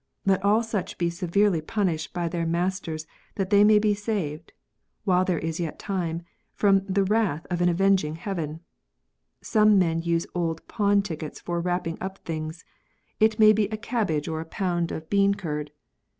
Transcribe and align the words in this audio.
Let 0.25 0.43
all 0.43 0.63
such 0.63 0.97
be 0.97 1.11
severely 1.11 1.61
punished 1.61 2.11
by 2.11 2.27
their 2.27 2.47
masters 2.47 3.05
that 3.35 3.51
they 3.51 3.63
may 3.63 3.77
be 3.77 3.93
saved, 3.93 4.51
while 5.03 5.23
there 5.23 5.37
is 5.37 5.59
yet 5.59 5.77
time, 5.77 6.23
from 6.55 6.83
the 6.87 7.03
wrath 7.03 7.45
of 7.51 7.61
an 7.61 7.69
avenging 7.69 8.15
Heaven. 8.15 8.61
Some 9.41 9.77
men 9.77 10.01
use 10.01 10.25
old 10.33 10.67
pawn 10.67 11.03
tickets 11.03 11.39
for 11.39 11.61
wrapping 11.61 11.99
up 12.01 12.17
things— 12.25 12.65
it 13.19 13.37
may 13.37 13.53
be 13.53 13.65
a 13.65 13.77
cabbage 13.77 14.27
or 14.27 14.41
a 14.41 14.45
pound 14.45 14.91
of 14.91 15.07
bean 15.07 15.33
94 15.33 15.35
RESPECT 15.35 15.35
FOR 15.41 15.53
THE 15.53 15.57
WRITTEN 15.59 15.63
CHARACTER. 15.67 15.71
curd. 15.71 15.77